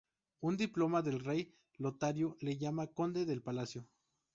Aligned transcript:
Un 0.39 0.57
diploma 0.57 1.03
del 1.03 1.19
rey 1.19 1.53
Lotario 1.77 2.35
le 2.39 2.57
llama 2.57 2.87
"conde 2.87 3.23
del 3.23 3.43
palacio". 3.43 3.87